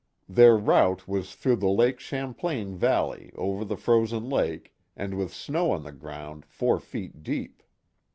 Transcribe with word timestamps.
Their 0.27 0.57
route 0.57 1.07
was 1.07 1.35
through 1.35 1.57
the 1.57 1.69
Lake 1.69 1.99
Champlain 1.99 2.75
Valley, 2.75 3.31
over 3.35 3.63
the 3.63 3.77
frozen 3.77 4.31
lake, 4.31 4.73
and 4.97 5.15
with 5.15 5.31
snow 5.31 5.69
on 5.69 5.83
the 5.83 5.91
ground 5.91 6.43
four 6.47 6.79
feet 6.79 7.21
deep. 7.21 7.61